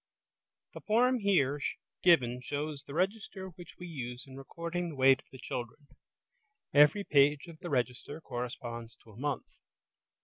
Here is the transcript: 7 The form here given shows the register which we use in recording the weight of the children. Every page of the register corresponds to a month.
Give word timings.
7 0.71 0.71
The 0.73 0.81
form 0.87 1.19
here 1.19 1.61
given 2.01 2.41
shows 2.43 2.81
the 2.87 2.95
register 2.95 3.49
which 3.49 3.75
we 3.77 3.85
use 3.85 4.25
in 4.25 4.35
recording 4.35 4.89
the 4.89 4.95
weight 4.95 5.19
of 5.19 5.25
the 5.31 5.37
children. 5.37 5.89
Every 6.73 7.03
page 7.03 7.45
of 7.45 7.59
the 7.59 7.69
register 7.69 8.19
corresponds 8.19 8.95
to 9.03 9.11
a 9.11 9.15
month. 9.19 9.45